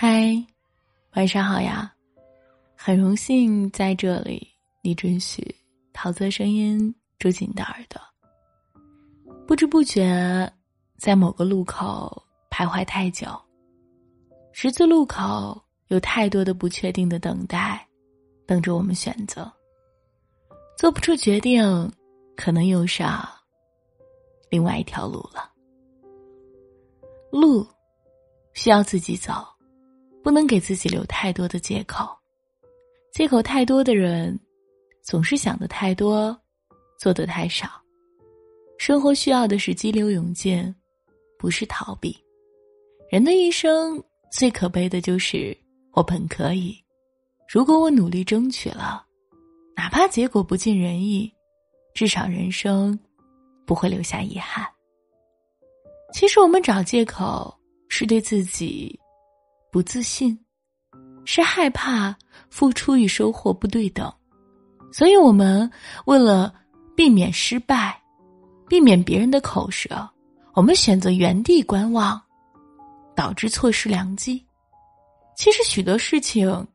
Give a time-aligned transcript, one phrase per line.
[0.00, 0.32] 嗨，
[1.16, 1.92] 晚上好呀！
[2.76, 4.46] 很荣幸在这里，
[4.80, 5.52] 你准许
[5.92, 8.00] 桃子的声音住进你的耳朵。
[9.44, 10.48] 不知不觉，
[10.98, 13.26] 在某个路口徘徊太久，
[14.52, 17.84] 十字路口有太多的不确定的等待，
[18.46, 19.52] 等着我们选择。
[20.76, 21.92] 做不出决定，
[22.36, 23.28] 可能又上
[24.48, 25.50] 另外一条路了。
[27.32, 27.66] 路
[28.54, 29.44] 需要自己走。
[30.22, 32.08] 不能给自己留太多的借口，
[33.12, 34.38] 借口太多的人，
[35.02, 36.38] 总是想的太多，
[36.98, 37.68] 做的太少。
[38.78, 40.74] 生活需要的是激流勇进，
[41.38, 42.16] 不是逃避。
[43.10, 45.56] 人的一生最可悲的就是
[45.92, 46.76] 我本可以，
[47.48, 49.04] 如果我努力争取了，
[49.74, 51.32] 哪怕结果不尽人意，
[51.94, 52.98] 至少人生
[53.66, 54.66] 不会留下遗憾。
[56.12, 57.52] 其实我们找借口
[57.88, 58.98] 是对自己。
[59.70, 60.38] 不自信，
[61.24, 62.16] 是害怕
[62.48, 64.10] 付出与收获不对等，
[64.92, 65.70] 所以我们
[66.06, 66.54] 为了
[66.96, 68.00] 避免失败，
[68.66, 70.08] 避免别人的口舌，
[70.54, 72.20] 我们选择原地观望，
[73.14, 74.42] 导致错失良机。
[75.36, 76.66] 其实许多事情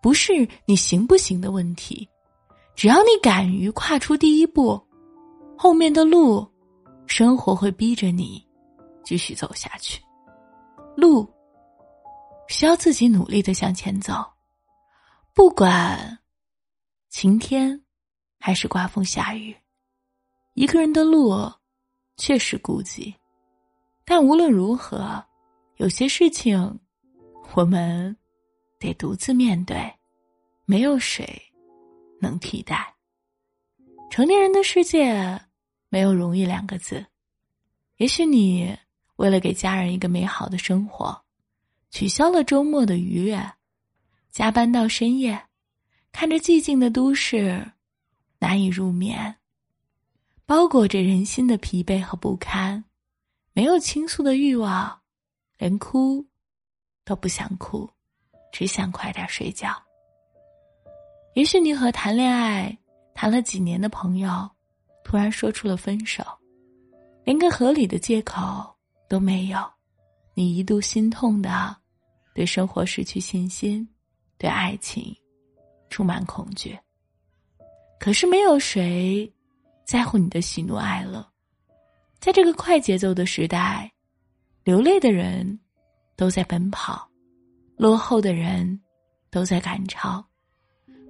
[0.00, 2.08] 不是你行不行的问题，
[2.76, 4.80] 只要你敢于跨出第一步，
[5.56, 6.46] 后面的路，
[7.06, 8.40] 生活会逼着你
[9.04, 10.00] 继续走下去。
[10.96, 11.28] 路。
[12.48, 14.14] 需要自己努力的向前走，
[15.34, 16.18] 不管
[17.10, 17.80] 晴天
[18.40, 19.56] 还是刮风下雨，
[20.54, 21.50] 一个人的路
[22.16, 23.14] 确实孤寂，
[24.04, 25.24] 但无论如何，
[25.76, 26.80] 有些事情
[27.54, 28.16] 我们
[28.78, 29.94] 得独自面对，
[30.64, 31.40] 没有谁
[32.20, 32.94] 能替代。
[34.10, 35.38] 成年人的世界
[35.90, 37.04] 没有容易两个字，
[37.98, 38.76] 也许你
[39.16, 41.22] 为了给家人一个美好的生活。
[41.90, 43.52] 取消了周末的愉悦，
[44.30, 45.46] 加班到深夜，
[46.12, 47.72] 看着寂静的都市，
[48.38, 49.36] 难以入眠。
[50.44, 52.84] 包裹着人心的疲惫和不堪，
[53.52, 55.00] 没有倾诉的欲望，
[55.58, 56.24] 连哭
[57.04, 57.88] 都不想哭，
[58.52, 59.70] 只想快点睡觉。
[61.34, 62.76] 也许你和谈恋爱
[63.14, 64.48] 谈了几年的朋友，
[65.04, 66.24] 突然说出了分手，
[67.24, 68.40] 连个合理的借口
[69.08, 69.77] 都没有。
[70.38, 71.76] 你一度心痛的，
[72.32, 73.84] 对生活失去信心，
[74.38, 75.12] 对爱情
[75.90, 76.78] 充满恐惧。
[77.98, 79.28] 可是没有谁
[79.84, 81.28] 在乎你的喜怒哀乐，
[82.20, 83.92] 在这个快节奏的时代，
[84.62, 85.58] 流泪的人
[86.14, 87.10] 都在奔跑，
[87.76, 88.80] 落后的人
[89.32, 90.24] 都在赶超。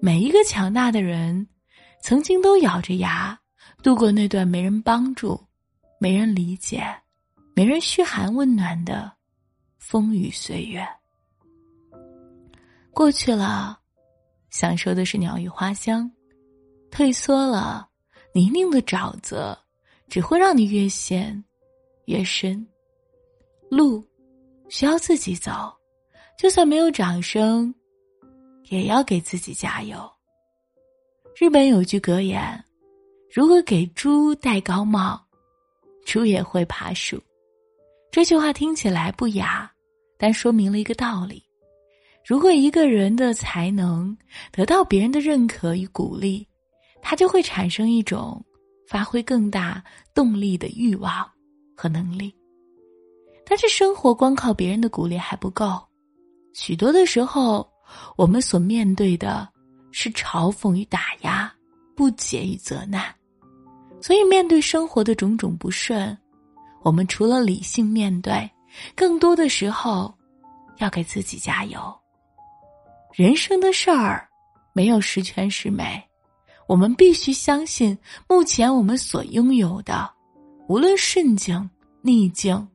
[0.00, 1.44] 每一个强大的人，
[2.00, 3.36] 曾经都咬着牙
[3.82, 5.44] 度过那段没人帮助、
[5.98, 6.86] 没人理解、
[7.56, 9.15] 没人嘘寒问暖的。
[9.88, 10.84] 风雨岁月
[12.90, 13.78] 过去了，
[14.50, 16.10] 享受的是鸟语花香；
[16.90, 17.88] 退缩了，
[18.32, 19.56] 泥泞的沼泽
[20.08, 21.40] 只会让你越陷
[22.06, 22.66] 越深。
[23.70, 24.04] 路
[24.68, 25.72] 需要自己走，
[26.36, 27.72] 就算没有掌声，
[28.64, 29.98] 也要给自己加油。
[31.36, 32.64] 日本有句格言
[33.32, 35.24] ：“如果给猪戴高帽，
[36.04, 37.22] 猪也会爬树。”
[38.10, 39.72] 这句话听起来不雅。
[40.18, 41.42] 但说明了一个道理：
[42.24, 44.16] 如果一个人的才能
[44.50, 46.46] 得到别人的认可与鼓励，
[47.02, 48.44] 他就会产生一种
[48.88, 49.82] 发挥更大
[50.14, 51.28] 动力的欲望
[51.76, 52.34] 和能力。
[53.44, 55.80] 但是生活光靠别人的鼓励还不够，
[56.52, 57.68] 许多的时候，
[58.16, 59.48] 我们所面对的
[59.92, 61.52] 是嘲讽与打压、
[61.94, 63.04] 不解与责难。
[64.00, 66.16] 所以，面对生活的种种不顺，
[66.82, 68.50] 我们除了理性面对。
[68.94, 70.12] 更多的时候，
[70.78, 71.80] 要给自己加油。
[73.12, 74.28] 人生的事儿
[74.72, 76.02] 没有十全十美，
[76.66, 77.96] 我们必须相信，
[78.28, 80.10] 目前我们所拥有的，
[80.68, 81.68] 无论顺境
[82.02, 82.68] 逆境，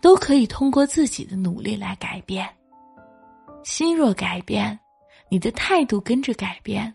[0.00, 2.48] 都可以通过自己的努力来改变。
[3.62, 4.78] 心若改变，
[5.30, 6.92] 你的态度跟着改变；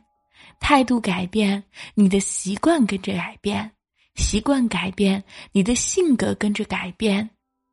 [0.60, 1.64] 态度改变，
[1.96, 3.68] 你的习惯跟着改变；
[4.16, 7.30] 习惯改变，你的性格跟着改变。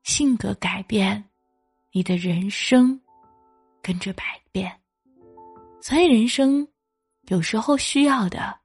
[0.07, 1.23] 性格改变，
[1.91, 2.99] 你的人生
[3.83, 4.73] 跟着改变。
[5.83, 6.67] 所以，人生
[7.27, 8.57] 有时候需要的，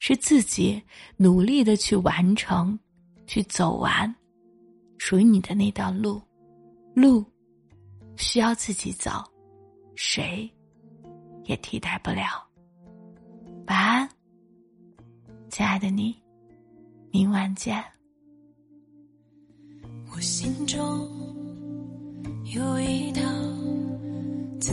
[0.00, 0.82] 是自己
[1.16, 2.76] 努力的去完成，
[3.28, 4.12] 去走完
[4.98, 6.20] 属于你的那段路。
[6.96, 7.24] 路
[8.16, 9.24] 需要自己走，
[9.94, 10.52] 谁
[11.44, 12.44] 也替代不了。
[13.68, 14.08] 晚安，
[15.48, 16.20] 亲爱的你，
[17.12, 17.82] 明晚见。
[20.14, 20.78] 我心中
[22.54, 23.22] 有一道
[24.60, 24.72] 自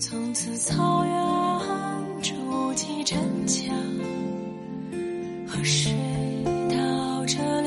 [0.00, 3.18] 从此，草原筑起城
[3.48, 3.74] 墙，
[5.44, 5.92] 河水
[6.70, 7.57] 倒着。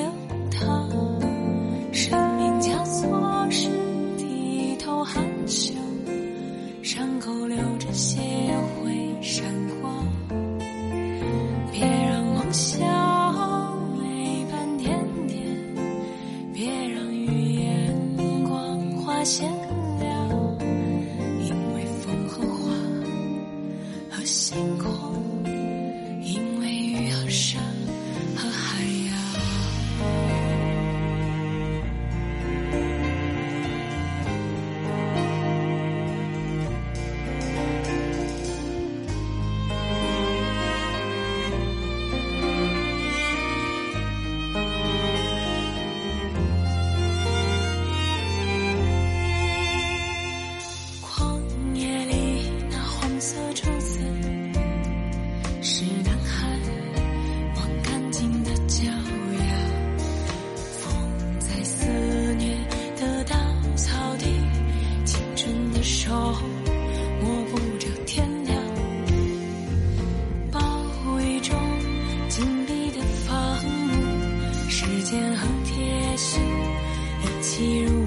[77.61, 78.00] You.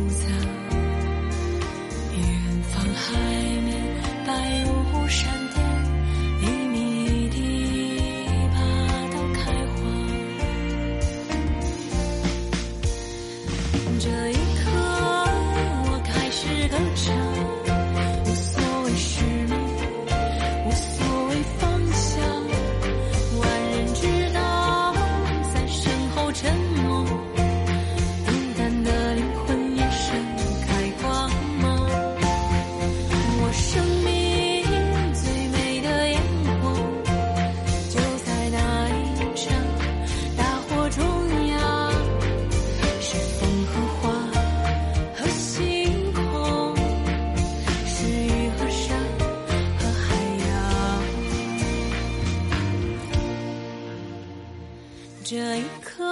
[55.25, 56.05] 这一刻，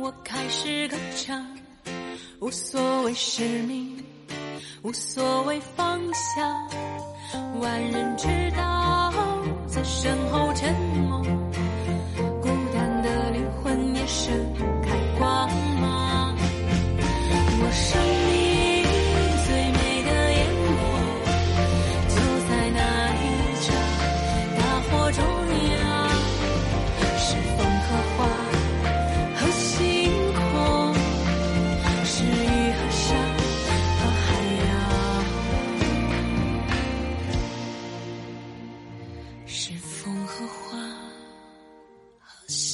[0.00, 1.44] 我开始歌唱，
[2.38, 4.00] 无所谓使命，
[4.82, 8.81] 无所谓方向，万人知道。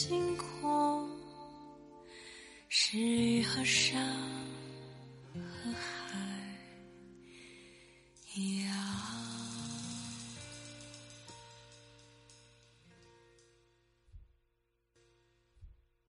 [0.09, 1.07] 星空
[2.71, 3.99] 是雨和沙